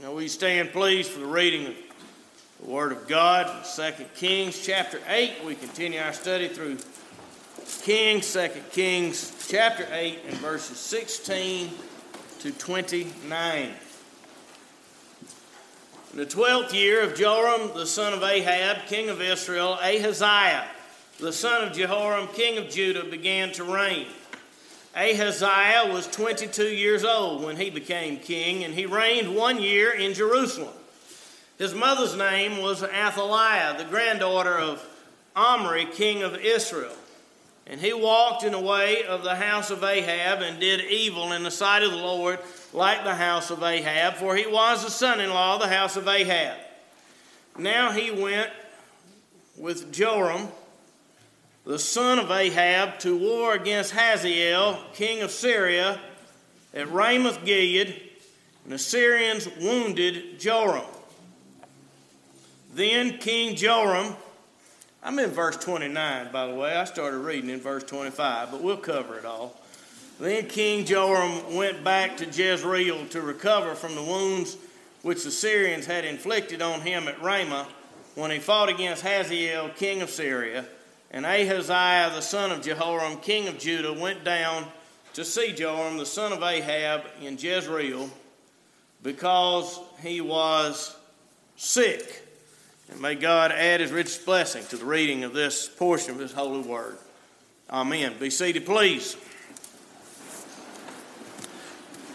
Now 0.00 0.12
we 0.12 0.28
stand 0.28 0.70
pleased 0.70 1.10
for 1.10 1.18
the 1.18 1.26
reading 1.26 1.66
of 1.66 1.74
the 2.60 2.70
Word 2.70 2.92
of 2.92 3.08
God, 3.08 3.64
2 3.64 4.04
Kings 4.14 4.64
chapter 4.64 5.00
8. 5.08 5.44
We 5.44 5.56
continue 5.56 5.98
our 5.98 6.12
study 6.12 6.46
through 6.46 6.78
Kings, 7.82 8.32
2 8.32 8.48
Kings 8.70 9.48
chapter 9.48 9.88
8, 9.90 10.20
and 10.28 10.36
verses 10.36 10.78
16 10.78 11.70
to 12.38 12.52
29. 12.52 13.70
In 16.12 16.16
the 16.16 16.26
twelfth 16.26 16.72
year 16.72 17.02
of 17.02 17.16
Joram, 17.16 17.72
the 17.74 17.84
son 17.84 18.12
of 18.12 18.22
Ahab, 18.22 18.86
king 18.86 19.08
of 19.08 19.20
Israel, 19.20 19.78
Ahaziah, 19.82 20.68
the 21.18 21.32
son 21.32 21.66
of 21.66 21.72
Jehoram, 21.72 22.28
king 22.28 22.56
of 22.56 22.70
Judah, 22.70 23.02
began 23.02 23.50
to 23.54 23.64
reign. 23.64 24.06
Ahaziah 24.96 25.92
was 25.92 26.06
22 26.08 26.64
years 26.64 27.04
old 27.04 27.44
when 27.44 27.56
he 27.56 27.70
became 27.70 28.18
king, 28.18 28.64
and 28.64 28.74
he 28.74 28.86
reigned 28.86 29.34
one 29.34 29.60
year 29.60 29.92
in 29.92 30.14
Jerusalem. 30.14 30.74
His 31.58 31.74
mother's 31.74 32.16
name 32.16 32.62
was 32.62 32.82
Athaliah, 32.82 33.76
the 33.76 33.84
granddaughter 33.84 34.58
of 34.58 34.84
Omri, 35.34 35.86
king 35.86 36.22
of 36.22 36.36
Israel. 36.36 36.94
And 37.66 37.80
he 37.80 37.92
walked 37.92 38.44
in 38.44 38.52
the 38.52 38.60
way 38.60 39.02
of 39.04 39.22
the 39.22 39.36
house 39.36 39.70
of 39.70 39.84
Ahab 39.84 40.40
and 40.40 40.58
did 40.58 40.80
evil 40.80 41.32
in 41.32 41.42
the 41.42 41.50
sight 41.50 41.82
of 41.82 41.90
the 41.90 41.98
Lord, 41.98 42.38
like 42.72 43.04
the 43.04 43.14
house 43.14 43.50
of 43.50 43.62
Ahab, 43.62 44.14
for 44.14 44.34
he 44.36 44.46
was 44.46 44.84
the 44.84 44.90
son 44.90 45.20
in 45.20 45.28
law 45.28 45.56
of 45.56 45.60
the 45.60 45.68
house 45.68 45.96
of 45.96 46.08
Ahab. 46.08 46.56
Now 47.58 47.90
he 47.90 48.10
went 48.10 48.50
with 49.56 49.92
Joram, 49.92 50.48
the 51.68 51.78
son 51.78 52.18
of 52.18 52.30
Ahab, 52.30 52.98
to 53.00 53.14
war 53.14 53.52
against 53.52 53.92
Hazael, 53.92 54.82
king 54.94 55.20
of 55.20 55.30
Syria, 55.30 56.00
at 56.72 56.90
Ramoth 56.90 57.44
Gilead, 57.44 57.88
and 58.64 58.72
the 58.72 58.78
Syrians 58.78 59.46
wounded 59.60 60.40
Joram. 60.40 60.86
Then 62.72 63.18
King 63.18 63.54
Joram, 63.54 64.16
I'm 65.02 65.18
in 65.18 65.28
verse 65.28 65.58
29, 65.58 66.32
by 66.32 66.46
the 66.46 66.54
way. 66.54 66.74
I 66.74 66.84
started 66.84 67.18
reading 67.18 67.50
in 67.50 67.60
verse 67.60 67.84
25, 67.84 68.50
but 68.50 68.62
we'll 68.62 68.78
cover 68.78 69.18
it 69.18 69.26
all. 69.26 69.54
Then 70.18 70.46
King 70.46 70.86
Joram 70.86 71.54
went 71.54 71.84
back 71.84 72.16
to 72.16 72.24
Jezreel 72.24 73.08
to 73.08 73.20
recover 73.20 73.74
from 73.74 73.94
the 73.94 74.02
wounds 74.02 74.56
which 75.02 75.22
the 75.22 75.30
Syrians 75.30 75.84
had 75.84 76.06
inflicted 76.06 76.62
on 76.62 76.80
him 76.80 77.08
at 77.08 77.20
Ramah 77.20 77.68
when 78.14 78.30
he 78.30 78.38
fought 78.38 78.70
against 78.70 79.02
Hazael, 79.02 79.68
king 79.76 80.00
of 80.00 80.08
Syria. 80.08 80.64
And 81.10 81.24
Ahaziah, 81.24 82.12
the 82.14 82.20
son 82.20 82.50
of 82.50 82.62
Jehoram, 82.62 83.18
king 83.18 83.48
of 83.48 83.58
Judah, 83.58 83.92
went 83.92 84.24
down 84.24 84.66
to 85.14 85.24
see 85.24 85.52
Joram, 85.52 85.96
the 85.96 86.06
son 86.06 86.32
of 86.32 86.42
Ahab, 86.42 87.02
in 87.22 87.38
Jezreel 87.38 88.10
because 89.02 89.80
he 90.02 90.20
was 90.20 90.96
sick. 91.56 92.24
And 92.90 93.00
may 93.00 93.14
God 93.14 93.52
add 93.52 93.80
his 93.80 93.92
richest 93.92 94.24
blessing 94.24 94.64
to 94.66 94.76
the 94.76 94.84
reading 94.84 95.24
of 95.24 95.32
this 95.32 95.68
portion 95.68 96.12
of 96.12 96.20
his 96.20 96.32
holy 96.32 96.60
word. 96.60 96.98
Amen. 97.70 98.14
Be 98.18 98.30
seated, 98.30 98.64
please. 98.64 99.16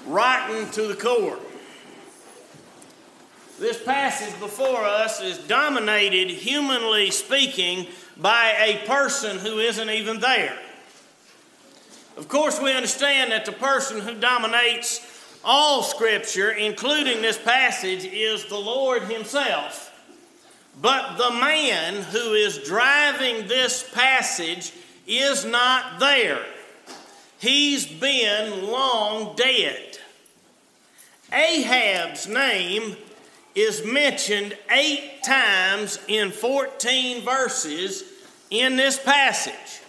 Rotten 0.06 0.70
to 0.72 0.88
the 0.88 0.96
core. 0.96 1.40
This 3.60 3.82
passage 3.82 4.38
before 4.40 4.84
us 4.84 5.22
is 5.22 5.38
dominated, 5.38 6.30
humanly 6.30 7.12
speaking, 7.12 7.88
by 8.18 8.56
a 8.60 8.86
person 8.86 9.38
who 9.40 9.60
isn't 9.60 9.90
even 9.90 10.20
there. 10.20 10.58
Of 12.18 12.28
course, 12.28 12.62
we 12.62 12.72
understand 12.74 13.32
that 13.32 13.46
the 13.46 13.52
person 13.52 14.00
who 14.00 14.14
dominates 14.14 15.10
all 15.44 15.84
Scripture, 15.84 16.52
including 16.52 17.22
this 17.22 17.38
passage, 17.38 18.06
is 18.06 18.46
the 18.46 18.58
Lord 18.58 19.04
Himself. 19.04 19.90
But 20.82 21.18
the 21.18 21.32
man 21.32 22.04
who 22.04 22.34
is 22.34 22.60
driving 22.60 23.48
this 23.48 23.88
passage 23.94 24.72
is 25.06 25.44
not 25.46 26.00
there. 26.00 26.44
He's 27.40 27.86
been 27.86 28.68
long 28.68 29.36
dead. 29.36 29.98
Ahab's 31.32 32.28
name 32.28 32.96
is 33.56 33.86
mentioned 33.86 34.58
eight 34.72 35.22
times 35.24 36.00
in 36.08 36.32
14 36.32 37.24
verses 37.24 38.04
in 38.50 38.76
this 38.76 38.98
passage. 39.00 39.82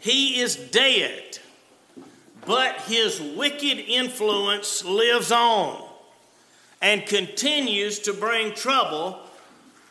He 0.00 0.40
is 0.40 0.56
dead, 0.56 1.38
but 2.46 2.80
his 2.82 3.20
wicked 3.20 3.78
influence 3.78 4.84
lives 4.84 5.32
on 5.32 5.88
and 6.82 7.06
continues 7.06 8.00
to 8.00 8.12
bring 8.12 8.54
trouble 8.54 9.18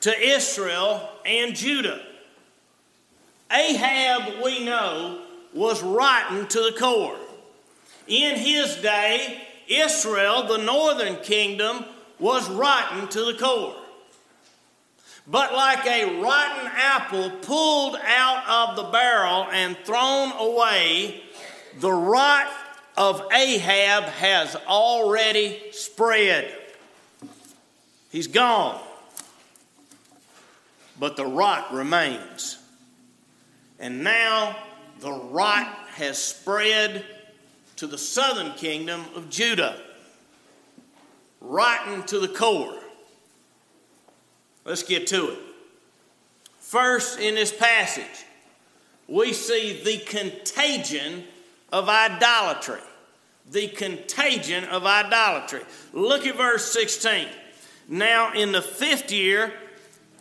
to 0.01 0.19
Israel 0.19 1.09
and 1.25 1.55
Judah. 1.55 2.01
Ahab, 3.51 4.43
we 4.43 4.63
know, 4.63 5.21
was 5.53 5.81
rotten 5.81 6.47
to 6.47 6.59
the 6.59 6.75
core. 6.77 7.17
In 8.07 8.35
his 8.35 8.75
day, 8.77 9.41
Israel, 9.67 10.43
the 10.43 10.57
northern 10.57 11.15
kingdom, 11.17 11.85
was 12.23 12.49
rotten 12.49 13.09
to 13.09 13.25
the 13.25 13.33
core. 13.33 13.75
But 15.27 15.53
like 15.53 15.85
a 15.85 16.21
rotten 16.21 16.71
apple 16.73 17.29
pulled 17.41 17.97
out 17.97 18.69
of 18.69 18.77
the 18.77 18.83
barrel 18.83 19.45
and 19.51 19.77
thrown 19.83 20.31
away, 20.31 21.21
the 21.81 21.91
rot 21.91 22.49
of 22.95 23.27
Ahab 23.33 24.05
has 24.05 24.55
already 24.67 25.59
spread. 25.71 26.55
He's 28.09 28.27
gone. 28.27 28.79
But 30.97 31.17
the 31.17 31.25
rot 31.25 31.73
remains. 31.73 32.57
And 33.79 34.01
now 34.01 34.55
the 35.01 35.11
rot 35.11 35.67
has 35.95 36.17
spread 36.17 37.05
to 37.75 37.87
the 37.87 37.97
southern 37.97 38.53
kingdom 38.53 39.03
of 39.13 39.29
Judah 39.29 39.77
rotten 41.43 42.03
to 42.03 42.19
the 42.19 42.27
core. 42.27 42.79
Let's 44.65 44.81
get 44.81 45.07
to 45.07 45.31
it. 45.31 45.39
First, 46.59 47.19
in 47.19 47.35
this 47.35 47.51
passage, 47.51 48.25
we 49.07 49.33
see 49.33 49.83
the 49.83 49.97
contagion 49.99 51.25
of 51.71 51.89
idolatry. 51.89 52.79
The 53.51 53.67
contagion 53.67 54.63
of 54.65 54.85
idolatry. 54.85 55.61
Look 55.91 56.25
at 56.25 56.37
verse 56.37 56.71
16. 56.71 57.27
Now, 57.89 58.31
in 58.33 58.53
the 58.53 58.61
fifth 58.61 59.11
year 59.11 59.53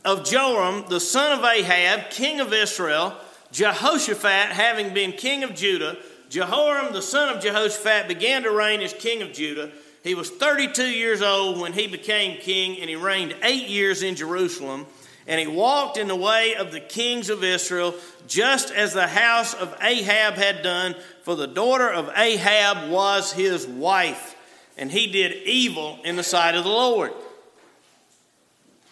of 0.04 0.24
Joram, 0.24 0.84
the 0.88 0.98
son 0.98 1.38
of 1.38 1.44
Ahab, 1.44 2.10
king 2.10 2.40
of 2.40 2.52
Israel, 2.52 3.16
Jehoshaphat 3.52 4.50
having 4.50 4.92
been 4.92 5.12
king 5.12 5.44
of 5.44 5.54
Judah, 5.54 5.96
Jehoram, 6.28 6.92
the 6.92 7.02
son 7.02 7.28
of 7.28 7.42
Jehoshaphat, 7.42 8.08
began 8.08 8.42
to 8.42 8.50
reign 8.50 8.80
as 8.80 8.92
king 8.92 9.22
of 9.22 9.32
Judah. 9.32 9.70
He 10.02 10.14
was 10.14 10.30
32 10.30 10.84
years 10.84 11.22
old 11.22 11.60
when 11.60 11.72
he 11.72 11.86
became 11.86 12.40
king, 12.40 12.80
and 12.80 12.90
he 12.90 12.96
reigned 12.96 13.36
eight 13.42 13.68
years 13.68 14.02
in 14.02 14.16
Jerusalem. 14.16 14.86
And 15.28 15.38
he 15.38 15.46
walked 15.46 15.96
in 15.96 16.08
the 16.08 16.16
way 16.16 16.56
of 16.56 16.72
the 16.72 16.80
kings 16.80 17.30
of 17.30 17.44
Israel, 17.44 17.94
just 18.26 18.72
as 18.72 18.92
the 18.92 19.06
house 19.06 19.54
of 19.54 19.76
Ahab 19.80 20.34
had 20.34 20.62
done, 20.62 20.96
for 21.22 21.36
the 21.36 21.46
daughter 21.46 21.88
of 21.88 22.10
Ahab 22.16 22.90
was 22.90 23.32
his 23.32 23.64
wife. 23.64 24.34
And 24.76 24.90
he 24.90 25.06
did 25.06 25.46
evil 25.46 26.00
in 26.04 26.16
the 26.16 26.24
sight 26.24 26.56
of 26.56 26.64
the 26.64 26.70
Lord. 26.70 27.12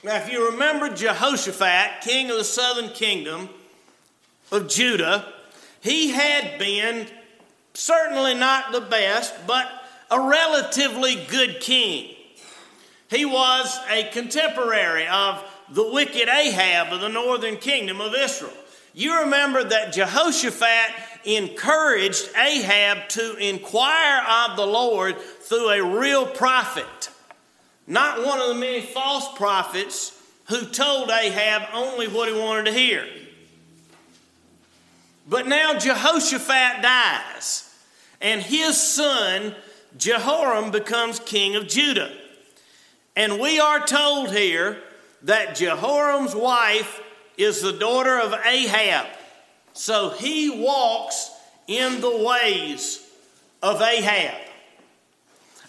Now, 0.04 0.16
if 0.16 0.32
you 0.32 0.52
remember 0.52 0.88
Jehoshaphat, 0.88 2.02
king 2.02 2.30
of 2.30 2.36
the 2.36 2.44
southern 2.44 2.90
kingdom 2.90 3.48
of 4.52 4.68
Judah, 4.68 5.26
he 5.80 6.10
had 6.10 6.58
been 6.58 7.08
certainly 7.74 8.34
not 8.34 8.72
the 8.72 8.80
best, 8.80 9.34
but 9.46 9.79
a 10.10 10.20
relatively 10.20 11.24
good 11.26 11.60
king. 11.60 12.14
He 13.08 13.24
was 13.24 13.78
a 13.90 14.04
contemporary 14.12 15.06
of 15.06 15.44
the 15.70 15.90
wicked 15.92 16.28
Ahab 16.28 16.92
of 16.92 17.00
the 17.00 17.08
northern 17.08 17.56
kingdom 17.56 18.00
of 18.00 18.14
Israel. 18.14 18.52
You 18.92 19.20
remember 19.20 19.62
that 19.62 19.92
Jehoshaphat 19.92 20.94
encouraged 21.24 22.28
Ahab 22.36 23.08
to 23.10 23.36
inquire 23.36 24.22
of 24.48 24.56
the 24.56 24.66
Lord 24.66 25.18
through 25.18 25.70
a 25.70 25.98
real 25.98 26.26
prophet, 26.26 27.10
not 27.86 28.24
one 28.24 28.40
of 28.40 28.48
the 28.48 28.54
many 28.54 28.80
false 28.80 29.36
prophets 29.36 30.16
who 30.48 30.66
told 30.66 31.10
Ahab 31.10 31.68
only 31.72 32.08
what 32.08 32.28
he 32.28 32.38
wanted 32.38 32.66
to 32.66 32.72
hear. 32.72 33.06
But 35.28 35.46
now 35.46 35.78
Jehoshaphat 35.78 36.82
dies, 36.82 37.72
and 38.20 38.42
his 38.42 38.76
son 38.76 39.54
Jehoram 39.96 40.70
becomes 40.70 41.18
king 41.18 41.56
of 41.56 41.68
Judah. 41.68 42.12
And 43.16 43.40
we 43.40 43.58
are 43.60 43.84
told 43.86 44.30
here 44.30 44.78
that 45.22 45.56
Jehoram's 45.56 46.34
wife 46.34 47.00
is 47.36 47.60
the 47.60 47.72
daughter 47.72 48.18
of 48.18 48.34
Ahab. 48.46 49.06
So 49.72 50.10
he 50.10 50.50
walks 50.50 51.30
in 51.66 52.00
the 52.00 52.24
ways 52.24 53.06
of 53.62 53.80
Ahab. 53.80 54.40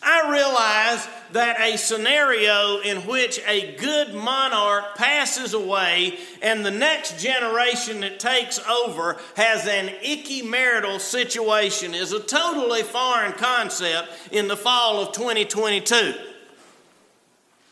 I 0.04 0.32
realize 0.32 1.08
that 1.34 1.60
a 1.60 1.78
scenario 1.78 2.80
in 2.80 2.98
which 3.08 3.40
a 3.48 3.76
good 3.76 4.14
monarch 4.14 4.96
passes 4.96 5.54
away 5.54 6.18
and 6.42 6.66
the 6.66 6.72
next 6.72 7.20
generation 7.20 8.02
that 8.02 8.20
takes 8.20 8.60
over 8.68 9.18
has 9.36 9.68
an 9.68 9.90
icky 10.02 10.42
marital 10.42 11.00
situation 11.00 11.94
is 11.94 12.12
a 12.12 12.20
totally 12.20 12.84
foreign 12.84 13.34
concept 13.34 14.10
in 14.32 14.48
the 14.48 14.58
fall 14.58 15.02
of 15.02 15.14
2022. 15.14 16.14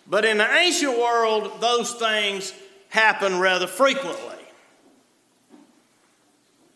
But 0.08 0.26
in 0.26 0.38
the 0.38 0.52
ancient 0.52 0.98
world, 0.98 1.62
those 1.62 1.94
things 1.94 2.54
happen 2.90 3.40
rather 3.40 3.68
frequently. 3.68 4.36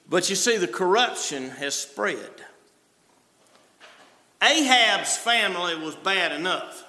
But 0.08 0.30
you 0.30 0.36
see, 0.36 0.58
the 0.58 0.68
corruption 0.68 1.50
has 1.50 1.74
spread. 1.74 2.30
Ahab's 4.44 5.18
family 5.18 5.76
was 5.76 5.96
bad 5.96 6.34
enough. 6.34 6.84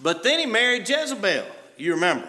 But 0.00 0.22
then 0.22 0.38
he 0.38 0.46
married 0.46 0.88
Jezebel, 0.88 1.46
you 1.76 1.94
remember, 1.94 2.28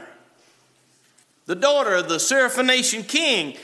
the 1.46 1.56
daughter 1.56 1.96
of 1.96 2.10
the 2.10 2.16
Syrophoenician 2.16 3.08
king. 3.08 3.58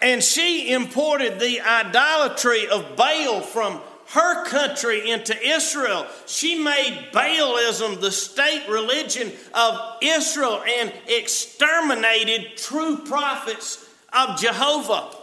And 0.00 0.22
she 0.22 0.72
imported 0.72 1.38
the 1.38 1.60
idolatry 1.60 2.66
of 2.66 2.96
Baal 2.96 3.40
from 3.40 3.80
her 4.08 4.44
country 4.46 5.10
into 5.10 5.40
Israel. 5.40 6.06
She 6.26 6.56
made 6.56 7.10
Baalism 7.12 8.00
the 8.00 8.10
state 8.10 8.66
religion 8.68 9.30
of 9.54 9.78
Israel 10.02 10.62
and 10.66 10.92
exterminated 11.06 12.56
true 12.56 12.98
prophets 12.98 13.88
of 14.12 14.40
Jehovah. 14.40 15.21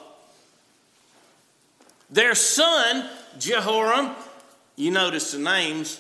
Their 2.10 2.36
son, 2.36 3.08
Jehoram, 3.38 4.16
you 4.76 4.92
notice 4.92 5.32
the 5.32 5.40
names 5.40 6.00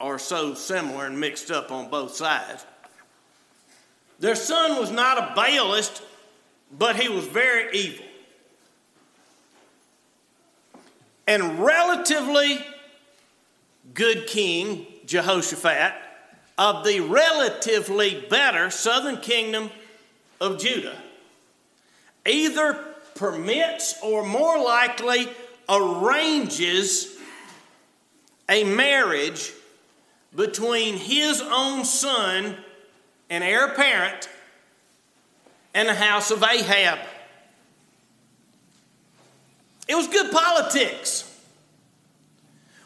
are 0.00 0.18
so 0.18 0.54
similar 0.54 1.06
and 1.06 1.18
mixed 1.20 1.50
up 1.50 1.70
on 1.70 1.88
both 1.88 2.14
sides. 2.14 2.64
Their 4.18 4.34
son 4.34 4.78
was 4.78 4.90
not 4.90 5.18
a 5.18 5.34
Baalist, 5.34 6.02
but 6.76 6.96
he 6.96 7.08
was 7.08 7.26
very 7.26 7.76
evil. 7.76 8.04
and 11.26 11.58
relatively 11.58 12.58
good 13.92 14.26
king 14.26 14.86
Jehoshaphat 15.06 15.94
of 16.56 16.84
the 16.84 17.00
relatively 17.00 18.24
better 18.28 18.70
southern 18.70 19.18
kingdom 19.18 19.70
of 20.40 20.60
Judah 20.60 20.96
either 22.26 22.93
permits 23.14 23.96
or 24.02 24.24
more 24.24 24.58
likely 24.58 25.28
arranges 25.68 27.16
a 28.48 28.64
marriage 28.64 29.52
between 30.34 30.96
his 30.96 31.40
own 31.40 31.84
son 31.84 32.56
and 33.30 33.44
heir 33.44 33.66
apparent 33.66 34.28
and 35.72 35.88
the 35.88 35.94
house 35.94 36.30
of 36.30 36.42
Ahab. 36.42 36.98
It 39.88 39.94
was 39.94 40.08
good 40.08 40.32
politics. 40.32 41.30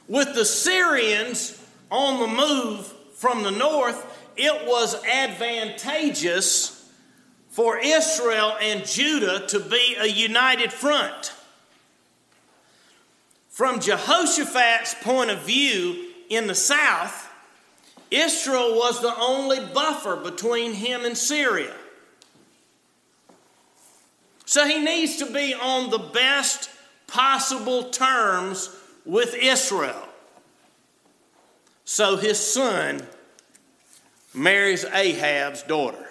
With 0.08 0.34
the 0.34 0.44
Syrians 0.44 1.62
on 1.90 2.20
the 2.20 2.26
move 2.26 2.86
from 3.14 3.42
the 3.42 3.50
north, 3.50 4.04
it 4.36 4.66
was 4.66 5.02
advantageous 5.04 6.77
for 7.48 7.78
Israel 7.78 8.56
and 8.60 8.86
Judah 8.86 9.46
to 9.48 9.60
be 9.60 9.96
a 9.98 10.06
united 10.06 10.72
front. 10.72 11.32
From 13.48 13.80
Jehoshaphat's 13.80 14.94
point 15.02 15.30
of 15.30 15.40
view 15.40 16.10
in 16.28 16.46
the 16.46 16.54
south, 16.54 17.28
Israel 18.10 18.76
was 18.76 19.02
the 19.02 19.14
only 19.18 19.60
buffer 19.60 20.16
between 20.16 20.74
him 20.74 21.04
and 21.04 21.16
Syria. 21.16 21.74
So 24.44 24.66
he 24.66 24.78
needs 24.78 25.16
to 25.16 25.26
be 25.26 25.54
on 25.54 25.90
the 25.90 25.98
best 25.98 26.70
possible 27.06 27.90
terms 27.90 28.70
with 29.04 29.34
Israel. 29.34 30.08
So 31.84 32.16
his 32.16 32.38
son 32.38 33.06
marries 34.32 34.84
Ahab's 34.84 35.62
daughter. 35.62 36.07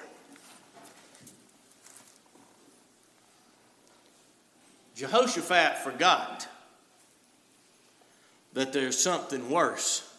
Jehoshaphat 4.97 5.77
forgot 5.77 6.47
that 8.53 8.73
there's 8.73 8.97
something 8.97 9.47
worse 9.47 10.11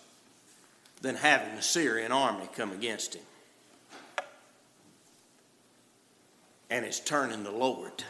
than 1.03 1.17
having 1.17 1.57
the 1.57 1.63
Syrian 1.63 2.13
army 2.13 2.49
come 2.55 2.71
against 2.71 3.15
him. 3.15 3.25
And 6.71 6.85
it's 6.85 7.01
turning 7.01 7.43
the 7.43 7.51
Lord 7.51 8.05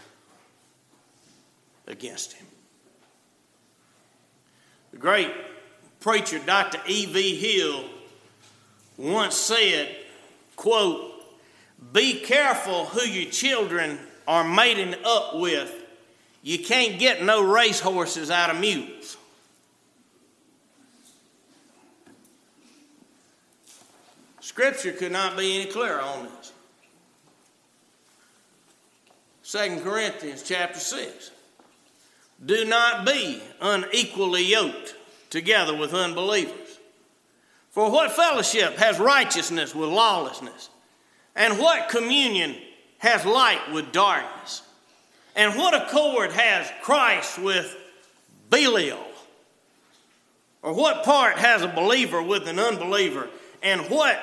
against 1.86 2.34
him. 2.34 2.46
The 4.90 4.98
great 4.98 5.32
preacher 6.00 6.38
Dr. 6.38 6.80
E.V. 6.86 7.36
Hill 7.36 7.84
once 8.98 9.36
said, 9.36 9.96
quote, 10.54 11.14
be 11.94 12.20
careful 12.20 12.84
who 12.84 13.08
your 13.08 13.30
children 13.30 13.98
are 14.26 14.44
mating 14.44 14.94
up 15.06 15.36
with. 15.36 15.86
You 16.42 16.58
can't 16.58 16.98
get 16.98 17.22
no 17.22 17.42
racehorses 17.42 18.30
out 18.30 18.50
of 18.50 18.60
mules. 18.60 19.16
Scripture 24.40 24.92
could 24.92 25.12
not 25.12 25.36
be 25.36 25.60
any 25.60 25.70
clearer 25.70 26.00
on 26.00 26.24
this. 26.24 26.52
2 29.50 29.80
Corinthians 29.82 30.42
chapter 30.42 30.78
6. 30.78 31.30
Do 32.44 32.64
not 32.64 33.06
be 33.06 33.42
unequally 33.60 34.44
yoked 34.44 34.94
together 35.30 35.76
with 35.76 35.94
unbelievers. 35.94 36.78
For 37.70 37.90
what 37.90 38.12
fellowship 38.12 38.76
has 38.76 38.98
righteousness 38.98 39.74
with 39.74 39.88
lawlessness? 39.88 40.70
And 41.36 41.58
what 41.58 41.88
communion 41.88 42.56
has 42.98 43.24
light 43.24 43.72
with 43.72 43.92
darkness? 43.92 44.62
And 45.38 45.54
what 45.54 45.72
accord 45.72 46.32
has 46.32 46.68
Christ 46.82 47.38
with 47.38 47.76
Belial? 48.50 48.98
Or 50.62 50.72
what 50.72 51.04
part 51.04 51.38
has 51.38 51.62
a 51.62 51.68
believer 51.68 52.20
with 52.20 52.48
an 52.48 52.58
unbeliever? 52.58 53.30
And 53.62 53.82
what 53.82 54.18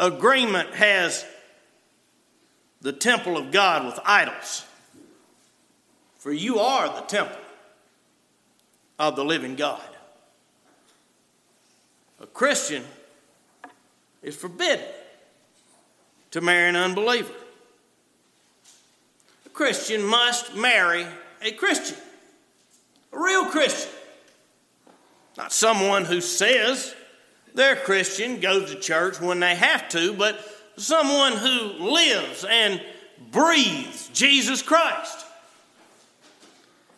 agreement 0.00 0.74
has 0.74 1.26
the 2.80 2.94
temple 2.94 3.36
of 3.36 3.52
God 3.52 3.84
with 3.84 4.00
idols? 4.06 4.64
For 6.16 6.32
you 6.32 6.58
are 6.58 6.88
the 6.88 7.06
temple 7.06 7.36
of 8.98 9.16
the 9.16 9.24
living 9.24 9.56
God. 9.56 9.82
A 12.22 12.26
Christian 12.26 12.84
is 14.22 14.34
forbidden 14.34 14.86
to 16.30 16.40
marry 16.40 16.70
an 16.70 16.76
unbeliever. 16.76 17.34
Christian 19.54 20.02
must 20.02 20.54
marry 20.54 21.06
a 21.40 21.52
Christian, 21.52 21.96
a 23.12 23.18
real 23.18 23.46
Christian, 23.46 23.90
not 25.38 25.52
someone 25.52 26.04
who 26.04 26.20
says 26.20 26.94
they're 27.54 27.76
Christian, 27.76 28.40
goes 28.40 28.70
to 28.70 28.78
church 28.78 29.20
when 29.20 29.40
they 29.40 29.54
have 29.54 29.88
to, 29.90 30.12
but 30.12 30.40
someone 30.76 31.34
who 31.34 31.84
lives 31.84 32.44
and 32.44 32.82
breathes 33.30 34.08
Jesus 34.12 34.60
Christ. 34.60 35.24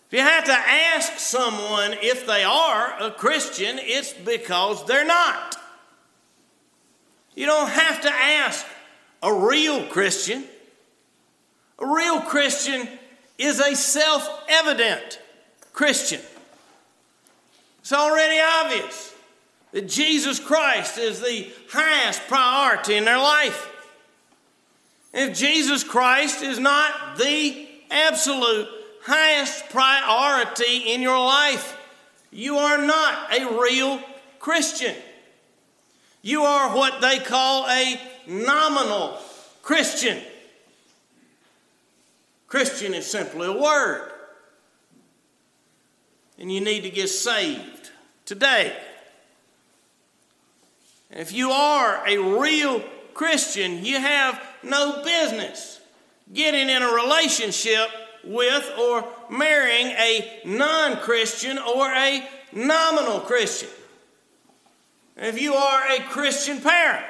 If 0.09 0.15
you 0.15 0.21
have 0.21 0.45
to 0.45 0.53
ask 0.53 1.19
someone 1.19 1.95
if 2.01 2.27
they 2.27 2.43
are 2.43 3.03
a 3.03 3.11
Christian, 3.11 3.79
it's 3.79 4.15
because 4.15 4.87
they're 4.87 5.05
not. 5.05 5.57
You 7.35 7.45
don't 7.45 7.69
have 7.69 8.01
to 8.01 8.11
ask 8.11 8.65
a 9.23 9.33
real 9.33 9.85
Christian. 9.89 10.45
A 11.79 11.87
real 11.87 12.21
Christian 12.21 12.89
is 13.39 13.61
a 13.61 13.75
self 13.75 14.29
evident 14.49 15.21
Christian. 15.73 16.21
It's 17.81 17.93
already 17.93 18.41
obvious 18.41 19.15
that 19.73 19.89
Jesus 19.89 20.41
Christ 20.41 20.99
is 20.99 21.21
the 21.21 21.49
highest 21.71 22.27
priority 22.29 22.97
in 22.97 23.05
their 23.05 23.19
life. 23.19 23.73
If 25.13 25.37
Jesus 25.37 25.85
Christ 25.85 26.43
is 26.43 26.59
not 26.59 27.17
the 27.19 27.69
absolute 27.91 28.69
highest 29.07 29.69
priority 29.71 30.93
in 30.93 31.01
your 31.01 31.19
life. 31.19 31.77
You 32.33 32.59
are 32.59 32.79
not 32.79 33.33
a 33.33 33.61
real 33.61 34.01
Christian. 34.41 34.95
You 36.23 36.43
are 36.43 36.75
what 36.75 37.01
they 37.01 37.21
call 37.21 37.69
a 37.69 38.01
nominal 38.27 39.19
Christian. 39.63 40.21
Christian 42.47 42.95
is 42.95 43.11
simply 43.11 43.47
a 43.47 43.53
word. 43.53 44.13
And 46.39 46.53
you 46.53 46.61
need 46.61 46.83
to 46.83 46.91
get 46.91 47.09
saved 47.09 47.91
today. 48.25 48.77
And 51.11 51.21
If 51.21 51.33
you 51.33 51.51
are 51.51 52.07
a 52.07 52.19
real 52.19 52.83
Christian, 53.15 53.85
you 53.85 53.99
have 53.99 54.43
no 54.63 55.03
business 55.03 55.81
getting 56.33 56.69
in 56.69 56.83
a 56.83 56.93
relationship 56.93 57.89
with 58.25 58.71
or 58.79 59.05
marrying 59.31 59.87
a 59.87 60.43
non 60.45 60.97
Christian 60.99 61.59
or 61.59 61.91
a 61.91 62.29
nominal 62.53 63.21
Christian. 63.21 63.71
If 65.17 65.41
you 65.41 65.55
are 65.55 65.91
a 65.93 66.01
Christian 66.03 66.61
parent, 66.61 67.05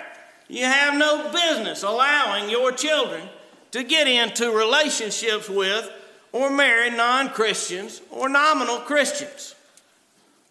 you 0.48 0.64
have 0.64 0.96
no 0.96 1.32
business 1.32 1.82
allowing 1.82 2.48
your 2.48 2.70
children 2.70 3.28
to 3.76 3.84
get 3.84 4.08
into 4.08 4.50
relationships 4.50 5.50
with 5.50 5.90
or 6.32 6.48
marry 6.48 6.88
non 6.88 7.28
Christians 7.28 8.00
or 8.10 8.26
nominal 8.26 8.78
Christians. 8.78 9.54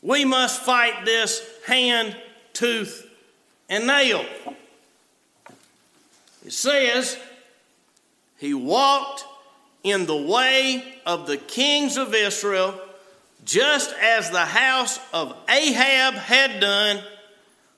We 0.04 0.26
must 0.26 0.62
fight 0.62 1.06
this 1.06 1.42
hand, 1.66 2.16
tooth, 2.54 3.10
and 3.68 3.88
nail. 3.88 4.24
It 6.46 6.54
says, 6.54 7.18
He 8.38 8.54
walked 8.54 9.26
in 9.84 10.06
the 10.06 10.16
way 10.16 10.84
of 11.08 11.26
the 11.26 11.38
kings 11.38 11.98
of 11.98 12.14
Israel, 12.14 12.80
just 13.44 13.92
as 14.00 14.30
the 14.30 14.46
house 14.46 15.00
of 15.12 15.36
Ahab 15.50 16.14
had 16.14 16.60
done, 16.60 17.02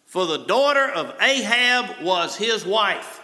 for 0.08 0.26
the 0.26 0.40
daughter 0.40 0.90
of 0.90 1.16
Ahab 1.22 2.04
was 2.04 2.36
his 2.36 2.66
wife. 2.66 3.22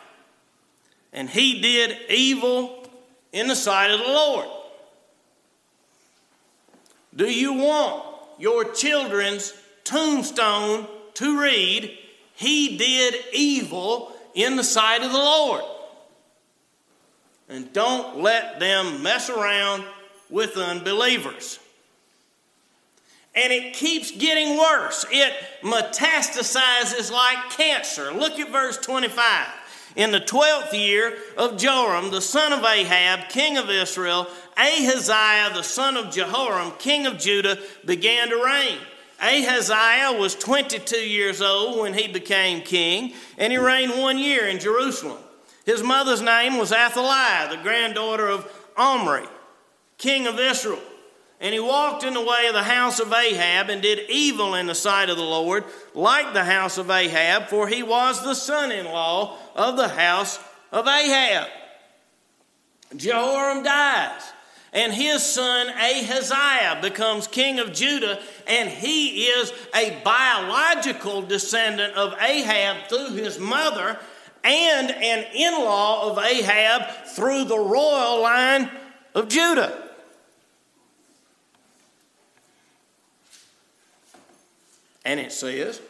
And 1.14 1.30
he 1.30 1.62
did 1.62 1.98
evil 2.10 2.90
in 3.32 3.48
the 3.48 3.56
sight 3.56 3.92
of 3.92 4.00
the 4.00 4.08
Lord. 4.08 4.48
Do 7.16 7.30
you 7.30 7.54
want 7.54 8.04
your 8.40 8.72
children's 8.74 9.54
tombstone 9.84 10.88
to 11.16 11.40
read, 11.40 11.98
He 12.36 12.78
did 12.78 13.16
evil 13.32 14.12
in 14.34 14.56
the 14.56 14.64
sight 14.64 15.04
of 15.04 15.12
the 15.12 15.18
Lord? 15.18 15.64
And 17.48 17.72
don't 17.72 18.18
let 18.18 18.60
them 18.60 19.04
mess 19.04 19.30
around 19.30 19.84
with 20.30 20.58
unbelievers. 20.58 21.60
And 23.36 23.52
it 23.52 23.74
keeps 23.74 24.12
getting 24.12 24.58
worse. 24.58 25.06
It 25.12 25.34
metastasizes 25.62 27.12
like 27.12 27.52
cancer. 27.52 28.12
Look 28.12 28.40
at 28.40 28.50
verse 28.50 28.78
25. 28.78 29.48
In 29.96 30.12
the 30.12 30.20
twelfth 30.20 30.74
year 30.74 31.18
of 31.38 31.58
Joram, 31.58 32.10
the 32.10 32.22
son 32.22 32.52
of 32.52 32.64
Ahab, 32.64 33.30
king 33.30 33.58
of 33.58 33.70
Israel, 33.70 34.28
Ahaziah, 34.58 35.52
the 35.54 35.64
son 35.64 35.98
of 35.98 36.12
Jehoram, 36.12 36.72
king 36.80 37.06
of 37.06 37.20
Judah, 37.20 37.60
began 37.86 38.30
to 38.30 38.44
reign. 38.44 38.78
Ahaziah 39.22 40.20
was 40.20 40.36
22 40.36 40.98
years 40.98 41.42
old 41.42 41.80
when 41.80 41.94
he 41.94 42.08
became 42.08 42.62
king, 42.62 43.14
and 43.38 43.54
he 43.54 43.58
reigned 43.58 43.94
one 43.98 44.18
year 44.18 44.48
in 44.48 44.60
Jerusalem. 44.60 45.20
His 45.66 45.82
mother's 45.82 46.22
name 46.22 46.58
was 46.58 46.72
Athaliah, 46.72 47.56
the 47.56 47.62
granddaughter 47.62 48.28
of 48.28 48.52
Omri, 48.76 49.26
king 49.98 50.28
of 50.28 50.40
Israel. 50.40 50.82
And 51.44 51.54
he 51.54 51.60
walked 51.60 52.06
in 52.06 52.14
the 52.14 52.22
way 52.22 52.48
of 52.48 52.54
the 52.54 52.64
house 52.64 53.02
of 53.02 53.12
Ahab 53.12 53.70
and 53.70 53.82
did 53.82 54.10
evil 54.10 54.56
in 54.56 54.66
the 54.66 54.74
sight 54.74 55.10
of 55.10 55.18
the 55.18 55.24
Lord, 55.24 55.66
like 55.94 56.34
the 56.34 56.46
house 56.46 56.78
of 56.78 56.90
Ahab, 56.90 57.50
for 57.50 57.68
he 57.68 57.84
was 57.84 58.24
the 58.24 58.34
son 58.34 58.72
in 58.72 58.86
law 58.86 59.38
of 59.54 59.76
the 59.76 59.90
house 59.90 60.40
of 60.72 60.88
Ahab. 60.88 61.50
Jehoram 62.96 63.62
dies, 63.62 64.22
and 64.72 64.94
his 64.94 65.22
son 65.22 65.68
Ahaziah 65.68 66.80
becomes 66.82 67.28
king 67.28 67.60
of 67.60 67.74
Judah, 67.74 68.22
and 68.48 68.70
he 68.70 69.26
is 69.26 69.52
a 69.76 70.00
biological 70.02 71.24
descendant 71.24 71.94
of 71.96 72.14
Ahab 72.22 72.88
through 72.88 73.16
his 73.16 73.38
mother 73.38 74.00
and 74.46 74.92
an 74.92 75.26
in 75.34 75.54
law 75.56 76.10
of 76.10 76.18
Ahab 76.20 77.08
through 77.08 77.44
the 77.44 77.60
royal 77.60 78.22
line 78.22 78.72
of 79.14 79.28
Judah. 79.28 79.90
And 85.06 85.20
it 85.20 85.32
says, 85.32 85.82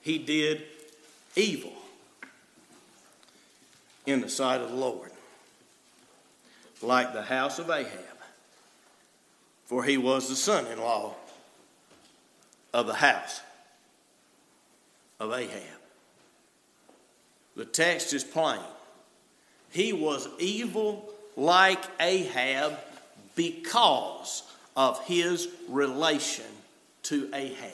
he 0.00 0.18
did 0.18 0.62
evil 1.36 1.72
in 4.06 4.20
the 4.20 4.28
sight 4.28 4.60
of 4.60 4.70
the 4.70 4.76
Lord, 4.76 5.10
like 6.82 7.12
the 7.12 7.22
house 7.22 7.58
of 7.58 7.68
Ahab, 7.68 8.16
for 9.66 9.84
he 9.84 9.98
was 9.98 10.28
the 10.28 10.36
son 10.36 10.66
in 10.68 10.78
law 10.78 11.14
of 12.72 12.86
the 12.86 12.94
house 12.94 13.40
of 15.18 15.32
Ahab. 15.32 15.80
The 17.56 17.66
text 17.66 18.14
is 18.14 18.24
plain. 18.24 18.60
He 19.70 19.92
was 19.92 20.28
evil 20.38 21.12
like 21.36 21.84
Ahab 22.00 22.78
because 23.36 24.42
of 24.76 25.04
his 25.04 25.46
relation 25.68 26.46
to 27.10 27.28
Ahab. 27.32 27.72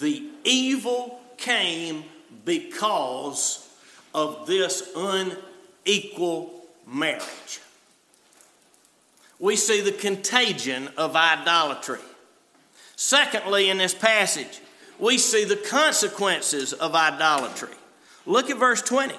The 0.00 0.24
evil 0.42 1.20
came 1.36 2.02
because 2.44 3.68
of 4.12 4.48
this 4.48 4.90
unequal 4.96 6.64
marriage. 6.88 7.60
We 9.38 9.54
see 9.54 9.80
the 9.80 9.92
contagion 9.92 10.88
of 10.96 11.14
idolatry. 11.14 12.00
Secondly, 12.96 13.70
in 13.70 13.78
this 13.78 13.94
passage, 13.94 14.60
we 14.98 15.16
see 15.16 15.44
the 15.44 15.56
consequences 15.56 16.72
of 16.72 16.96
idolatry. 16.96 17.74
Look 18.26 18.50
at 18.50 18.58
verse 18.58 18.82
20. 18.82 19.14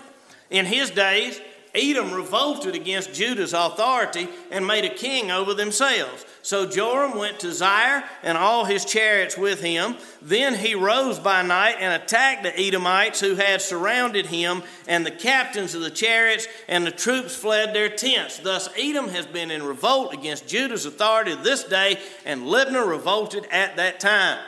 In 0.50 0.66
his 0.66 0.90
days, 0.90 1.40
Edom 1.74 2.14
revolted 2.14 2.76
against 2.76 3.14
Judah's 3.14 3.54
authority 3.54 4.28
and 4.52 4.68
made 4.68 4.84
a 4.84 4.94
king 4.94 5.32
over 5.32 5.54
themselves. 5.54 6.26
So 6.42 6.66
Joram 6.66 7.18
went 7.18 7.40
to 7.42 7.48
Zair 7.48 8.04
and 8.24 8.38
all 8.38 8.66
his 8.66 8.84
chariots 8.84 9.38
with 9.38 9.62
him. 9.62 9.96
Then 10.22 10.56
he 10.56 10.76
rose 10.76 11.18
by 11.18 11.44
night 11.44 11.78
and 11.80 12.02
attacked 12.02 12.44
the 12.44 12.60
Edomites 12.60 13.22
who 13.22 13.36
had 13.36 13.62
surrounded 13.62 14.26
him, 14.26 14.64
and 14.88 15.06
the 15.06 15.12
captains 15.12 15.74
of 15.74 15.82
the 15.82 15.92
chariots 15.92 16.48
and 16.68 16.86
the 16.86 16.92
troops 16.92 17.36
fled 17.36 17.74
their 17.74 17.90
tents. 17.90 18.40
Thus 18.40 18.68
Edom 18.78 19.08
has 19.10 19.26
been 19.26 19.52
in 19.52 19.64
revolt 19.64 20.14
against 20.14 20.48
Judah's 20.48 20.86
authority 20.86 21.36
this 21.36 21.64
day, 21.64 22.00
and 22.26 22.42
Libnah 22.42 22.88
revolted 22.88 23.48
at 23.52 23.78
that 23.78 24.00
time. 24.00 24.44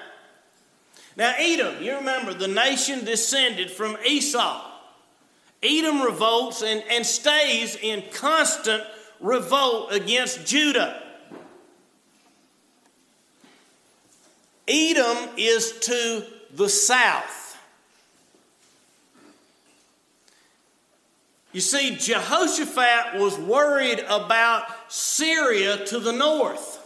Now, 1.15 1.33
Edom, 1.37 1.81
you 1.81 1.95
remember, 1.95 2.33
the 2.33 2.47
nation 2.47 3.05
descended 3.05 3.69
from 3.69 3.97
Esau. 4.05 4.71
Edom 5.63 6.01
revolts 6.01 6.61
and, 6.61 6.83
and 6.89 7.05
stays 7.05 7.75
in 7.75 8.03
constant 8.11 8.83
revolt 9.19 9.93
against 9.93 10.45
Judah. 10.45 11.01
Edom 14.67 15.29
is 15.37 15.79
to 15.79 16.25
the 16.53 16.69
south. 16.69 17.57
You 21.53 21.61
see, 21.61 21.95
Jehoshaphat 21.95 23.19
was 23.19 23.37
worried 23.37 24.03
about 24.09 24.65
Syria 24.91 25.85
to 25.85 25.99
the 25.99 26.11
north 26.11 26.79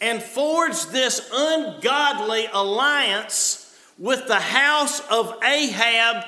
and 0.00 0.22
forged 0.22 0.92
this 0.92 1.28
ungodly 1.32 2.46
alliance 2.52 3.76
with 3.98 4.26
the 4.28 4.40
house 4.40 5.00
of 5.10 5.36
Ahab 5.42 6.24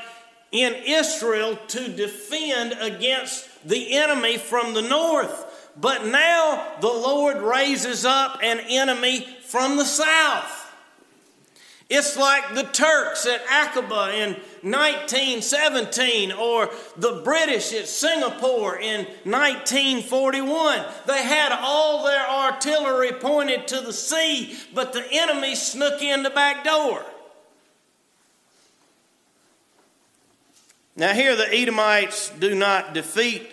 in 0.52 0.74
Israel 0.84 1.58
to 1.68 1.88
defend 1.88 2.74
against 2.80 3.68
the 3.68 3.96
enemy 3.96 4.38
from 4.38 4.74
the 4.74 4.82
north. 4.82 5.72
But 5.78 6.06
now 6.06 6.76
the 6.80 6.86
Lord 6.86 7.38
raises 7.38 8.04
up 8.04 8.38
an 8.42 8.60
enemy 8.68 9.26
from 9.42 9.76
the 9.76 9.84
south. 9.84 10.62
It's 11.88 12.16
like 12.16 12.54
the 12.54 12.64
Turks 12.64 13.26
at 13.26 13.46
Aqaba 13.46 14.12
in 14.12 14.30
1917 14.68 16.32
or 16.32 16.68
the 16.96 17.20
British 17.22 17.72
at 17.72 17.86
Singapore 17.86 18.76
in 18.76 19.04
1941. 19.22 20.84
They 21.06 21.22
had 21.22 21.52
all 21.52 22.02
their 22.04 22.28
artillery 22.28 23.12
pointed 23.12 23.68
to 23.68 23.80
the 23.82 23.92
sea, 23.92 24.56
but 24.74 24.92
the 24.92 25.06
enemy 25.12 25.54
snuck 25.54 26.02
in 26.02 26.24
the 26.24 26.30
back 26.30 26.64
door. 26.64 27.04
Now, 30.96 31.12
here 31.12 31.36
the 31.36 31.52
Edomites 31.52 32.30
do 32.30 32.54
not 32.54 32.94
defeat 32.94 33.46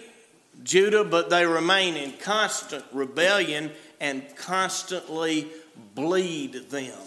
Judah, 0.64 1.04
but 1.04 1.30
they 1.30 1.46
remain 1.46 1.96
in 1.96 2.14
constant 2.14 2.86
rebellion 2.94 3.72
and 4.00 4.24
constantly 4.38 5.50
bleed 5.94 6.70
them. 6.70 6.98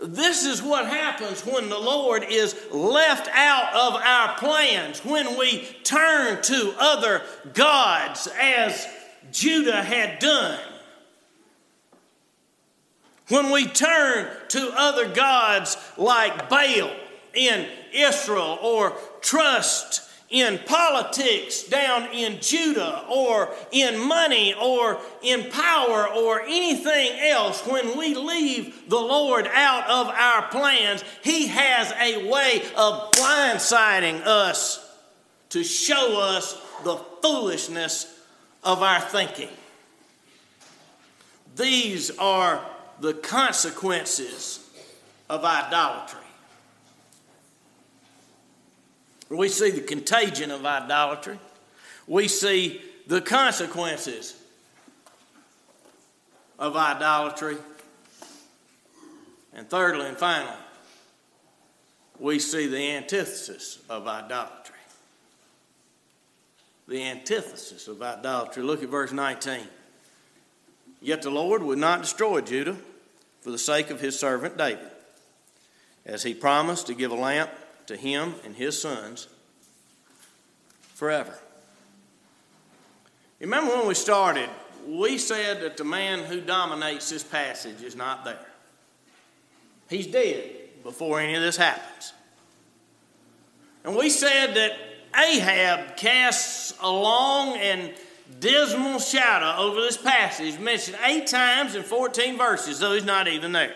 This 0.00 0.44
is 0.44 0.60
what 0.60 0.86
happens 0.86 1.46
when 1.46 1.68
the 1.68 1.78
Lord 1.78 2.24
is 2.28 2.56
left 2.72 3.28
out 3.32 3.72
of 3.74 3.94
our 3.94 4.36
plans, 4.36 5.04
when 5.04 5.38
we 5.38 5.64
turn 5.84 6.42
to 6.42 6.74
other 6.78 7.22
gods 7.52 8.28
as 8.38 8.88
Judah 9.30 9.82
had 9.82 10.18
done. 10.18 10.58
When 13.28 13.50
we 13.50 13.66
turn 13.66 14.28
to 14.48 14.72
other 14.76 15.08
gods 15.08 15.76
like 15.96 16.48
Baal 16.50 16.90
in 17.32 17.66
Israel 17.92 18.58
or 18.60 18.92
trust 19.22 20.02
in 20.28 20.58
politics 20.66 21.62
down 21.62 22.12
in 22.12 22.40
Judah 22.40 23.04
or 23.08 23.54
in 23.70 23.98
money 24.06 24.54
or 24.60 24.98
in 25.22 25.50
power 25.50 26.08
or 26.08 26.42
anything 26.42 27.18
else, 27.20 27.66
when 27.66 27.96
we 27.96 28.14
leave 28.14 28.88
the 28.88 28.98
Lord 28.98 29.46
out 29.46 29.88
of 29.88 30.08
our 30.08 30.48
plans, 30.48 31.02
He 31.22 31.46
has 31.46 31.92
a 31.92 32.28
way 32.28 32.62
of 32.76 33.12
blindsiding 33.12 34.22
us 34.26 34.80
to 35.50 35.62
show 35.62 36.20
us 36.20 36.60
the 36.82 36.96
foolishness 37.22 38.18
of 38.62 38.82
our 38.82 39.00
thinking. 39.00 39.50
These 41.56 42.10
are 42.18 42.60
the 43.00 43.14
consequences 43.14 44.68
of 45.28 45.44
idolatry. 45.44 46.20
We 49.28 49.48
see 49.48 49.70
the 49.70 49.80
contagion 49.80 50.50
of 50.50 50.64
idolatry. 50.64 51.38
We 52.06 52.28
see 52.28 52.82
the 53.06 53.20
consequences 53.20 54.34
of 56.58 56.76
idolatry. 56.76 57.56
And 59.54 59.68
thirdly 59.68 60.06
and 60.06 60.16
finally, 60.16 60.56
we 62.18 62.38
see 62.38 62.66
the 62.66 62.90
antithesis 62.92 63.80
of 63.88 64.06
idolatry. 64.06 64.74
The 66.86 67.02
antithesis 67.02 67.88
of 67.88 68.02
idolatry. 68.02 68.62
Look 68.62 68.82
at 68.82 68.88
verse 68.88 69.12
19. 69.12 69.60
Yet 71.04 71.20
the 71.20 71.30
Lord 71.30 71.62
would 71.62 71.76
not 71.78 72.00
destroy 72.00 72.40
Judah 72.40 72.78
for 73.42 73.50
the 73.50 73.58
sake 73.58 73.90
of 73.90 74.00
his 74.00 74.18
servant 74.18 74.56
David, 74.56 74.88
as 76.06 76.22
he 76.22 76.32
promised 76.32 76.86
to 76.86 76.94
give 76.94 77.10
a 77.10 77.14
lamp 77.14 77.50
to 77.88 77.94
him 77.94 78.36
and 78.42 78.56
his 78.56 78.80
sons 78.80 79.28
forever. 80.94 81.38
Remember 83.38 83.76
when 83.76 83.86
we 83.86 83.92
started, 83.92 84.48
we 84.86 85.18
said 85.18 85.60
that 85.60 85.76
the 85.76 85.84
man 85.84 86.20
who 86.20 86.40
dominates 86.40 87.10
this 87.10 87.22
passage 87.22 87.82
is 87.82 87.94
not 87.94 88.24
there. 88.24 88.46
He's 89.90 90.06
dead 90.06 90.52
before 90.82 91.20
any 91.20 91.34
of 91.34 91.42
this 91.42 91.58
happens. 91.58 92.14
And 93.84 93.94
we 93.94 94.08
said 94.08 94.54
that 94.54 94.72
Ahab 95.14 95.98
casts 95.98 96.72
a 96.80 96.90
long 96.90 97.58
and 97.58 97.92
dismal 98.40 98.98
shadow 98.98 99.62
over 99.62 99.80
this 99.80 99.96
passage, 99.96 100.58
mentioned 100.58 100.98
eight 101.04 101.26
times 101.26 101.74
in 101.74 101.82
14 101.82 102.36
verses, 102.36 102.78
though 102.78 102.92
he's 102.92 103.04
not 103.04 103.28
even 103.28 103.52
there. 103.52 103.74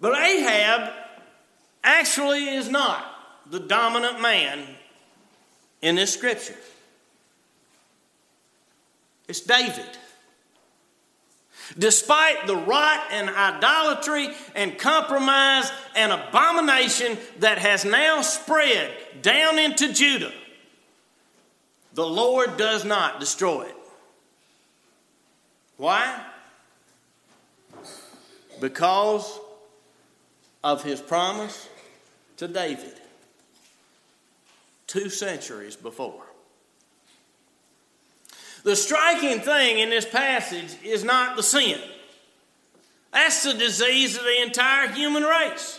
But 0.00 0.16
Ahab 0.16 0.92
actually 1.82 2.48
is 2.48 2.68
not 2.68 3.04
the 3.50 3.60
dominant 3.60 4.20
man 4.20 4.64
in 5.82 5.96
this 5.96 6.12
scripture. 6.12 6.56
It's 9.28 9.40
David. 9.40 9.98
Despite 11.76 12.46
the 12.46 12.56
rot 12.56 13.08
and 13.10 13.28
idolatry 13.28 14.28
and 14.54 14.78
compromise 14.78 15.70
and 15.94 16.12
abomination 16.12 17.18
that 17.40 17.58
has 17.58 17.84
now 17.84 18.22
spread 18.22 18.90
down 19.20 19.58
into 19.58 19.92
Judah, 19.92 20.32
the 21.94 22.06
Lord 22.06 22.56
does 22.56 22.84
not 22.84 23.20
destroy 23.20 23.62
it. 23.62 23.76
Why? 25.76 26.24
Because 28.60 29.38
of 30.62 30.82
his 30.82 31.00
promise 31.00 31.68
to 32.36 32.48
David 32.48 32.98
two 34.88 35.10
centuries 35.10 35.76
before. 35.76 36.24
The 38.64 38.74
striking 38.74 39.40
thing 39.40 39.78
in 39.78 39.90
this 39.90 40.04
passage 40.04 40.76
is 40.82 41.04
not 41.04 41.36
the 41.36 41.42
sin. 41.42 41.78
That's 43.12 43.44
the 43.44 43.54
disease 43.54 44.16
of 44.16 44.24
the 44.24 44.42
entire 44.42 44.88
human 44.88 45.22
race. 45.22 45.78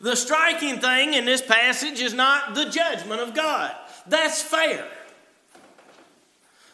The 0.00 0.16
striking 0.16 0.80
thing 0.80 1.14
in 1.14 1.26
this 1.26 1.42
passage 1.42 2.00
is 2.00 2.14
not 2.14 2.54
the 2.54 2.64
judgment 2.64 3.20
of 3.20 3.34
God. 3.34 3.74
That's 4.06 4.42
fair. 4.42 4.86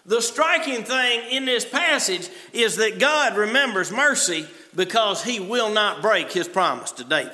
The 0.07 0.23
striking 0.23 0.85
thing 0.85 1.31
in 1.31 1.47
this 1.47 1.65
passage 1.65 2.29
is 2.53 2.77
that 2.77 3.01
God 3.01 3.37
remembers 3.37 3.91
mercy 3.91 4.47
because 4.75 5.25
he 5.25 5.41
will 5.41 5.71
not 5.71 6.01
break 6.01 6.31
his 6.31 6.47
promise 6.47 6.93
to 6.93 7.05
David. 7.05 7.33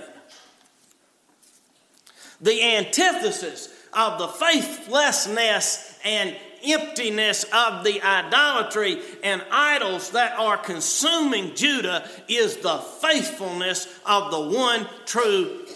The 2.40 2.76
antithesis 2.76 3.68
of 3.92 4.18
the 4.18 4.28
faithlessness 4.28 5.98
and 6.04 6.34
emptiness 6.64 7.44
of 7.52 7.84
the 7.84 8.00
idolatry 8.02 9.00
and 9.22 9.44
idols 9.50 10.10
that 10.12 10.38
are 10.38 10.56
consuming 10.56 11.54
Judah 11.54 12.08
is 12.28 12.56
the 12.58 12.78
faithfulness 12.78 13.86
of 14.06 14.30
the 14.30 14.58
one 14.58 14.86
true 15.04 15.66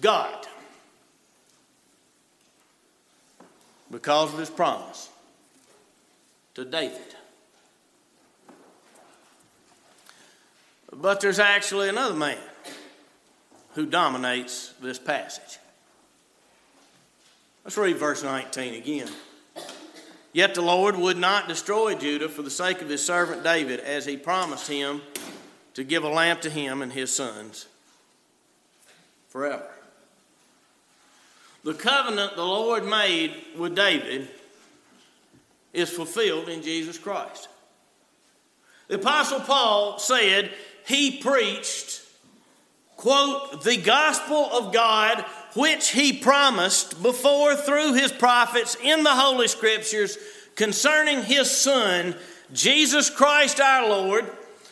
God. 0.00 0.47
Because 3.90 4.32
of 4.32 4.38
his 4.38 4.50
promise 4.50 5.08
to 6.54 6.64
David. 6.64 7.14
But 10.92 11.20
there's 11.20 11.38
actually 11.38 11.88
another 11.88 12.14
man 12.14 12.38
who 13.74 13.86
dominates 13.86 14.74
this 14.82 14.98
passage. 14.98 15.58
Let's 17.64 17.76
read 17.76 17.96
verse 17.96 18.22
19 18.22 18.74
again. 18.74 19.08
Yet 20.32 20.54
the 20.54 20.62
Lord 20.62 20.96
would 20.96 21.16
not 21.16 21.48
destroy 21.48 21.94
Judah 21.94 22.28
for 22.28 22.42
the 22.42 22.50
sake 22.50 22.82
of 22.82 22.88
his 22.88 23.04
servant 23.04 23.42
David, 23.42 23.80
as 23.80 24.04
he 24.04 24.16
promised 24.16 24.68
him 24.68 25.00
to 25.74 25.84
give 25.84 26.02
a 26.02 26.08
lamp 26.08 26.40
to 26.42 26.50
him 26.50 26.82
and 26.82 26.92
his 26.92 27.14
sons 27.14 27.66
forever. 29.28 29.68
The 31.68 31.74
covenant 31.74 32.34
the 32.34 32.46
Lord 32.46 32.86
made 32.86 33.34
with 33.54 33.76
David 33.76 34.26
is 35.74 35.90
fulfilled 35.90 36.48
in 36.48 36.62
Jesus 36.62 36.96
Christ. 36.96 37.50
The 38.86 38.94
Apostle 38.94 39.40
Paul 39.40 39.98
said 39.98 40.50
he 40.86 41.18
preached, 41.18 42.00
quote, 42.96 43.64
the 43.64 43.76
gospel 43.76 44.48
of 44.50 44.72
God 44.72 45.22
which 45.52 45.90
he 45.90 46.14
promised 46.14 47.02
before 47.02 47.54
through 47.54 47.92
his 47.92 48.12
prophets 48.12 48.74
in 48.82 49.02
the 49.02 49.10
Holy 49.10 49.46
Scriptures 49.46 50.16
concerning 50.54 51.22
his 51.22 51.50
Son, 51.50 52.14
Jesus 52.50 53.10
Christ 53.10 53.60
our 53.60 53.86
Lord, 53.86 54.24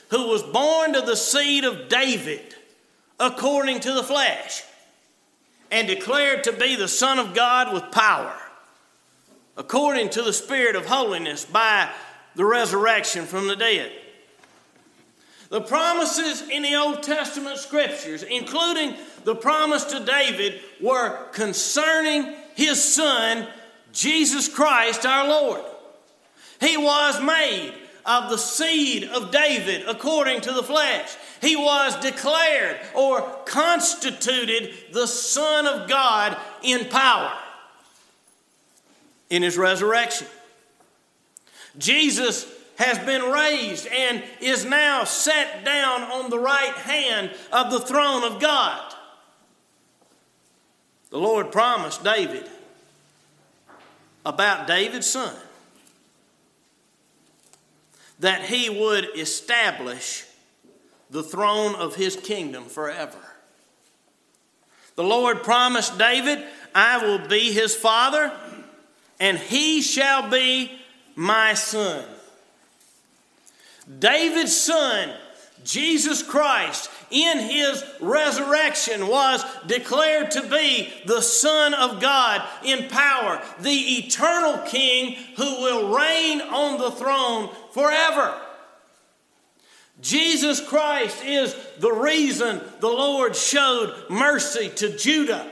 who 0.08 0.28
was 0.28 0.42
born 0.42 0.94
to 0.94 1.02
the 1.02 1.16
seed 1.16 1.64
of 1.64 1.90
David 1.90 2.54
according 3.20 3.80
to 3.80 3.92
the 3.92 4.02
flesh, 4.02 4.62
and 5.70 5.88
declared 5.88 6.44
to 6.44 6.52
be 6.52 6.76
the 6.76 6.88
Son 6.88 7.18
of 7.18 7.34
God 7.34 7.72
with 7.72 7.90
power, 7.90 8.34
according 9.56 10.10
to 10.10 10.22
the 10.22 10.32
Spirit 10.32 10.76
of 10.76 10.86
holiness 10.86 11.44
by 11.44 11.90
the 12.34 12.44
resurrection 12.44 13.24
from 13.24 13.48
the 13.48 13.56
dead 13.56 13.92
the 15.48 15.60
promises 15.60 16.42
in 16.48 16.62
the 16.62 16.74
Old 16.74 17.02
Testament 17.02 17.58
scriptures, 17.58 18.22
including 18.22 18.94
the 19.24 19.34
promise 19.34 19.84
to 19.84 20.00
David, 20.00 20.60
were 20.80 21.28
concerning 21.32 22.34
his 22.54 22.82
son, 22.82 23.46
Jesus 23.92 24.48
Christ 24.48 25.06
our 25.06 25.28
Lord. 25.28 25.62
He 26.60 26.76
was 26.76 27.20
made 27.20 27.72
of 28.06 28.30
the 28.30 28.38
seed 28.38 29.04
of 29.04 29.30
David 29.30 29.84
according 29.88 30.40
to 30.42 30.52
the 30.52 30.62
flesh. 30.62 31.16
He 31.40 31.56
was 31.56 31.96
declared 32.00 32.78
or 32.94 33.20
constituted 33.44 34.72
the 34.92 35.06
Son 35.06 35.66
of 35.66 35.88
God 35.88 36.36
in 36.62 36.86
power 36.86 37.32
in 39.28 39.42
his 39.42 39.58
resurrection. 39.58 40.26
Jesus 41.78 42.50
has 42.78 42.98
been 43.00 43.22
raised 43.22 43.86
and 43.86 44.22
is 44.40 44.64
now 44.64 45.04
set 45.04 45.64
down 45.64 46.02
on 46.02 46.30
the 46.30 46.38
right 46.38 46.74
hand 46.74 47.30
of 47.52 47.70
the 47.70 47.80
throne 47.80 48.22
of 48.22 48.40
God. 48.40 48.94
The 51.10 51.18
Lord 51.18 51.50
promised 51.50 52.04
David 52.04 52.48
about 54.24 54.66
David's 54.66 55.06
son 55.06 55.34
that 58.18 58.42
he 58.42 58.70
would 58.70 59.08
establish 59.16 60.24
the 61.10 61.22
throne 61.22 61.74
of 61.74 61.96
his 61.96 62.16
kingdom 62.16 62.64
forever. 62.64 63.18
The 64.96 65.04
Lord 65.04 65.42
promised 65.42 65.98
David, 65.98 66.42
I 66.74 67.04
will 67.04 67.28
be 67.28 67.52
his 67.52 67.74
father, 67.74 68.32
and 69.20 69.38
he 69.38 69.82
shall 69.82 70.30
be 70.30 70.72
my 71.14 71.54
son. 71.54 72.04
David's 73.98 74.56
son, 74.56 75.14
Jesus 75.64 76.22
Christ, 76.22 76.90
in 77.10 77.38
his 77.38 77.84
resurrection 78.00 79.06
was 79.06 79.44
declared 79.66 80.30
to 80.32 80.42
be 80.42 80.92
the 81.06 81.20
Son 81.20 81.72
of 81.72 82.00
God 82.00 82.42
in 82.64 82.88
power, 82.88 83.40
the 83.60 83.70
eternal 83.70 84.58
King 84.66 85.16
who 85.36 85.62
will 85.62 85.96
reign 85.96 86.40
on 86.40 86.78
the 86.78 86.90
throne 86.90 87.50
forever. 87.76 88.34
Jesus 90.00 90.66
Christ 90.66 91.22
is 91.22 91.54
the 91.78 91.92
reason 91.92 92.62
the 92.80 92.88
Lord 92.88 93.36
showed 93.36 93.94
mercy 94.08 94.70
to 94.76 94.96
Judah 94.96 95.46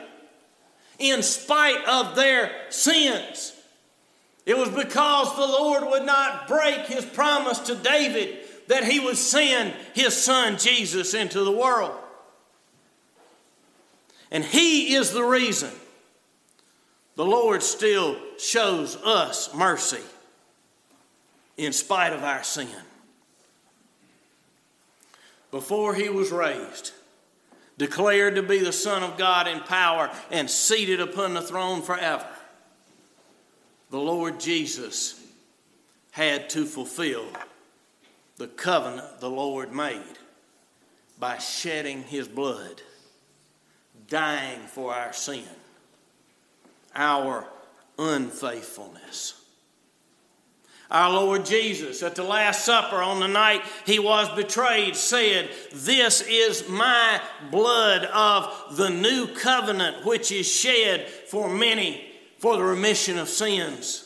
in 0.99 1.23
spite 1.23 1.85
of 1.85 2.17
their 2.17 2.51
sins. 2.71 3.53
It 4.47 4.57
was 4.57 4.71
because 4.71 5.37
the 5.37 5.47
Lord 5.47 5.85
would 5.85 6.07
not 6.07 6.49
break 6.49 6.87
his 6.87 7.05
promise 7.05 7.59
to 7.59 7.75
David 7.75 8.39
that 8.69 8.85
he 8.85 9.01
would 9.01 9.19
send 9.19 9.75
his 9.93 10.17
son 10.17 10.57
Jesus 10.57 11.13
into 11.13 11.45
the 11.45 11.53
world. 11.53 11.95
And 14.31 14.43
he 14.43 14.95
is 14.95 15.11
the 15.13 15.25
reason 15.25 15.71
the 17.17 17.27
Lord 17.27 17.63
still 17.63 18.17
shows 18.39 18.97
us 18.97 19.55
mercy 19.55 20.01
in 21.57 21.73
spite 21.73 22.13
of 22.13 22.23
our 22.23 22.43
sin. 22.43 22.69
Before 25.51 25.95
he 25.95 26.09
was 26.09 26.33
raised, 26.33 26.93
declared 27.79 28.35
to 28.35 28.43
be 28.43 28.59
the 28.59 28.73
Son 28.73 29.03
of 29.03 29.17
God 29.17 29.47
in 29.47 29.61
power, 29.61 30.11
and 30.31 30.51
seated 30.51 31.01
upon 31.01 31.35
the 31.35 31.43
throne 31.43 31.83
forever, 31.83 32.27
the 33.91 33.99
Lord 34.01 34.41
Jesus 34.41 35.21
had 36.11 36.49
to 36.51 36.65
fulfill 36.65 37.27
the 38.37 38.49
covenant 38.49 39.21
the 39.21 39.31
Lord 39.31 39.73
made 39.73 40.03
by 41.19 41.39
shedding 41.39 42.03
his 42.03 42.27
blood, 42.27 42.83
dying 44.09 44.61
for 44.67 44.93
our 44.93 45.13
sin, 45.13 45.45
our 46.95 47.47
unfaithfulness. 47.99 49.44
Our 50.91 51.13
Lord 51.13 51.47
Jesus, 51.47 52.03
at 52.03 52.15
the 52.15 52.23
Last 52.23 52.65
Supper 52.65 52.97
on 52.97 53.21
the 53.21 53.29
night 53.29 53.63
he 53.87 53.99
was 53.99 54.29
betrayed, 54.37 54.97
said, 54.97 55.51
This 55.73 56.21
is 56.21 56.69
my 56.69 57.21
blood 57.51 58.05
of 58.05 58.77
the 58.77 58.91
new 58.91 59.27
covenant, 59.29 60.05
which 60.05 60.31
is 60.31 60.51
shed 60.51 61.09
for 61.09 61.49
many 61.49 62.07
for 62.39 62.57
the 62.57 62.63
remission 62.63 63.19
of 63.19 63.29
sins. 63.29 64.01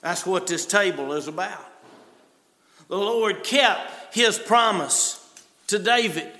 That's 0.00 0.26
what 0.26 0.46
this 0.46 0.66
table 0.66 1.12
is 1.12 1.28
about 1.28 1.72
the 2.92 2.98
Lord 2.98 3.42
kept 3.42 4.14
his 4.14 4.38
promise 4.38 5.18
to 5.68 5.78
David. 5.78 6.30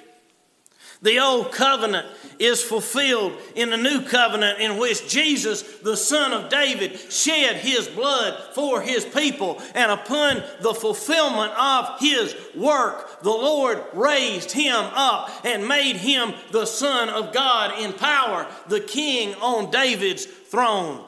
The 1.02 1.18
old 1.18 1.52
covenant 1.52 2.06
is 2.38 2.62
fulfilled 2.62 3.36
in 3.54 3.70
the 3.70 3.76
new 3.76 4.02
covenant 4.02 4.60
in 4.60 4.78
which 4.78 5.08
Jesus, 5.08 5.62
the 5.78 5.96
son 5.96 6.32
of 6.32 6.48
David, 6.48 6.98
shed 7.12 7.56
his 7.56 7.88
blood 7.88 8.54
for 8.54 8.80
his 8.80 9.04
people. 9.04 9.60
And 9.74 9.90
upon 9.90 10.42
the 10.60 10.74
fulfillment 10.74 11.52
of 11.58 12.00
his 12.00 12.34
work, 12.54 13.22
the 13.22 13.30
Lord 13.30 13.82
raised 13.92 14.52
him 14.52 14.76
up 14.76 15.30
and 15.44 15.68
made 15.68 15.96
him 15.96 16.34
the 16.52 16.66
Son 16.66 17.08
of 17.08 17.32
God 17.32 17.80
in 17.80 17.92
power, 17.92 18.46
the 18.68 18.80
king 18.80 19.34
on 19.36 19.70
David's 19.70 20.24
throne 20.24 21.04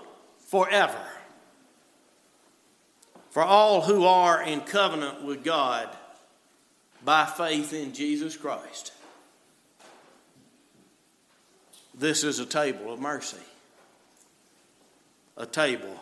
forever 0.49 0.99
for 3.35 3.43
all 3.43 3.81
who 3.81 4.05
are 4.05 4.41
in 4.45 4.61
covenant 4.61 5.25
with 5.25 5.43
God 5.43 5.89
by 7.05 7.27
faith 7.27 7.73
in 7.73 7.93
Jesus 7.93 8.37
Christ. 8.37 8.93
This 11.97 12.25
is 12.25 12.41
a 12.41 12.47
table 12.47 12.93
of 12.93 13.01
mercy, 13.01 13.37
a 15.37 15.47
table 15.47 16.01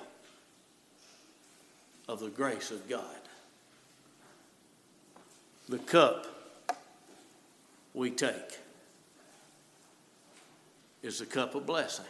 of 2.09 2.21
the 2.21 2.31
grace 2.31 2.71
of 2.71 2.89
God. 2.89 3.05
The 5.69 5.79
cup 5.79 6.27
we 7.95 8.11
take 8.11 8.59
is 11.03 11.19
the 11.19 11.27
cup 11.27 11.55
of 11.55 11.67
blessing. 11.67 12.07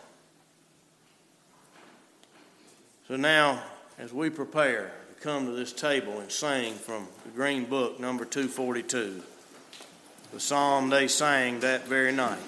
So 3.09 3.17
now, 3.17 3.63
as 3.99 4.13
we 4.13 4.31
prepare, 4.31 4.93
to 5.09 5.23
come 5.23 5.47
to 5.47 5.53
this 5.53 5.73
table 5.73 6.21
and 6.21 6.31
sing 6.31 6.75
from 6.75 7.09
the 7.25 7.31
Green 7.31 7.65
Book, 7.65 7.99
number 7.99 8.25
242, 8.25 9.23
the 10.33 10.41
psalm 10.41 10.89
they 10.89 11.09
sang 11.09 11.61
that 11.61 11.87
very 11.87 12.13
night. 12.13 12.39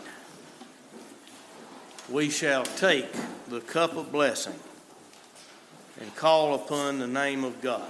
We 2.11 2.29
shall 2.29 2.65
take 2.65 3.09
the 3.49 3.61
cup 3.61 3.97
of 3.97 4.13
blessing 4.13 4.59
and 6.01 6.15
call 6.15 6.55
upon 6.55 6.99
the 6.99 7.07
name 7.07 7.45
of 7.45 7.63
God. 7.63 7.89